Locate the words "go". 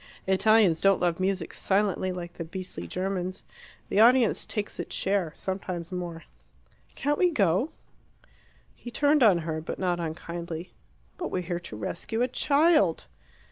7.29-7.69